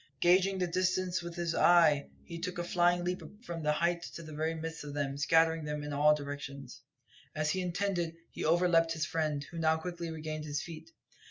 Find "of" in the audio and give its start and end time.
4.83-4.95